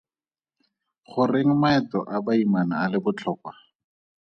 Goreng 1.11 1.51
maeto 1.61 1.99
a 2.15 2.17
baimana 2.25 2.75
a 2.83 2.85
le 2.91 2.97
botlhokwa? 3.03 3.51